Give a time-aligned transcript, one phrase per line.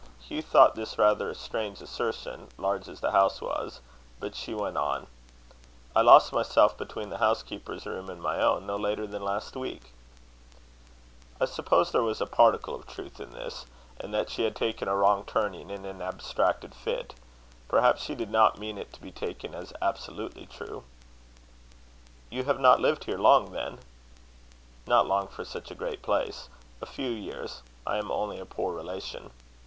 [0.19, 3.81] Hugh thought this rather a strange assertion, large as the house was;
[4.19, 5.05] but she went on:
[5.95, 9.91] "I lost myself between the housekeeper's room and my own, no later than last week."
[11.39, 13.67] I suppose there was a particle of truth in this;
[13.99, 17.13] and that she had taken a wrong turning in an abstracted fit.
[17.67, 20.83] Perhaps she did not mean it to be taken as absolutely true.
[22.31, 23.77] "You have not lived here long, then?"
[24.87, 26.49] "Not long for such a great place.
[26.81, 27.61] A few years.
[27.85, 29.29] I am only a poor relation."